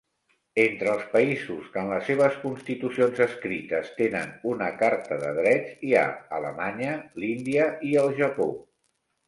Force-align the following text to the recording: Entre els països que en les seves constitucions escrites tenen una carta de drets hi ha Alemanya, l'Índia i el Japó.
Entre 0.61 0.89
els 0.93 1.03
països 1.09 1.67
que 1.75 1.81
en 1.85 1.91
les 1.91 2.07
seves 2.11 2.39
constitucions 2.45 3.21
escrites 3.27 3.93
tenen 4.01 4.33
una 4.55 4.71
carta 4.81 5.21
de 5.27 5.37
drets 5.43 5.87
hi 5.91 5.95
ha 5.95 6.09
Alemanya, 6.41 6.99
l'Índia 7.23 7.71
i 7.93 7.97
el 8.07 8.13
Japó. 8.25 8.53